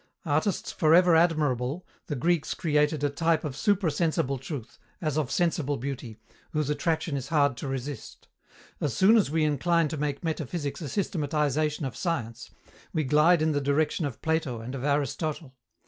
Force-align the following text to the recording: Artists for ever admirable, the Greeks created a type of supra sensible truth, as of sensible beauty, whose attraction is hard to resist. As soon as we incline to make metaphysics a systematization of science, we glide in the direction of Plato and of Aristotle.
Artists 0.25 0.71
for 0.71 0.95
ever 0.95 1.15
admirable, 1.15 1.85
the 2.07 2.15
Greeks 2.15 2.55
created 2.55 3.03
a 3.03 3.09
type 3.11 3.43
of 3.43 3.55
supra 3.55 3.91
sensible 3.91 4.39
truth, 4.39 4.79
as 4.99 5.15
of 5.15 5.29
sensible 5.29 5.77
beauty, 5.77 6.17
whose 6.53 6.71
attraction 6.71 7.15
is 7.15 7.27
hard 7.27 7.55
to 7.57 7.67
resist. 7.67 8.27
As 8.79 8.95
soon 8.95 9.15
as 9.15 9.29
we 9.29 9.43
incline 9.45 9.89
to 9.89 9.97
make 9.97 10.23
metaphysics 10.23 10.81
a 10.81 10.89
systematization 10.89 11.85
of 11.85 11.95
science, 11.95 12.49
we 12.91 13.03
glide 13.03 13.43
in 13.43 13.51
the 13.51 13.61
direction 13.61 14.03
of 14.07 14.23
Plato 14.23 14.59
and 14.59 14.73
of 14.73 14.83
Aristotle. 14.83 15.55